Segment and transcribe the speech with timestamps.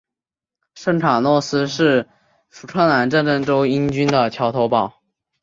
[0.73, 2.09] 圣卡洛斯是
[2.49, 4.91] 福克兰战争中英军的桥头堡。